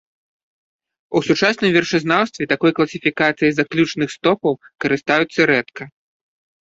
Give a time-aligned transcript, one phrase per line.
[1.17, 4.53] У сучасным вершазнаўстве такой класіфікацыяй заключных стопаў
[4.87, 5.83] карыстаюцца рэдка.